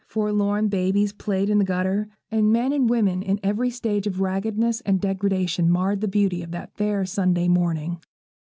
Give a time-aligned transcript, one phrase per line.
[0.07, 4.81] Forlorn babies played in the gutter, and men and women in every stage of raggedness
[4.81, 7.99] and degradation marred the beauty of that fair Sunday morning.